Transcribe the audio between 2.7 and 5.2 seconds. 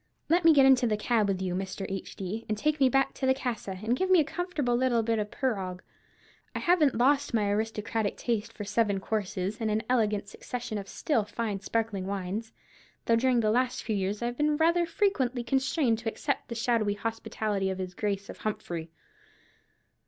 me back to the casa, and give me a comfortable little bit